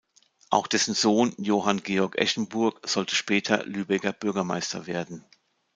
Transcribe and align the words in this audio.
Auch 0.49 0.65
dessen 0.65 0.95
Sohn, 0.95 1.35
Johann 1.37 1.83
Georg 1.83 2.17
Eschenburg, 2.17 2.89
sollte 2.89 3.13
später 3.13 3.63
Lübecker 3.65 4.13
Bürgermeister 4.13 4.87
werden. 4.87 5.23